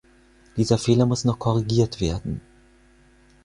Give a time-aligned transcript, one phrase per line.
[0.57, 2.41] Dieser Fehler muss noch korrigiert werden.